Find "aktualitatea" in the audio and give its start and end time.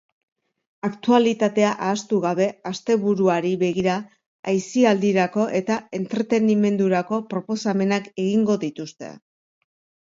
0.87-1.73